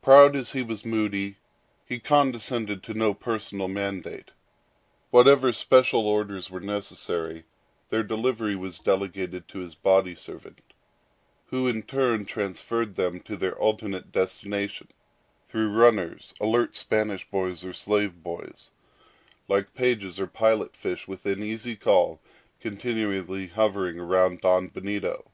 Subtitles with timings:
[0.00, 1.36] Proud as he was moody,
[1.84, 4.30] he condescended to no personal mandate.
[5.10, 7.44] Whatever special orders were necessary,
[7.90, 10.62] their delivery was delegated to his body servant,
[11.48, 14.88] who in turn transferred them to their ultimate destination,
[15.46, 18.70] through runners, alert Spanish boys or slave boys,
[19.46, 22.18] like pages or pilot fish within easy call
[22.60, 25.26] continually hovering round Don Benito.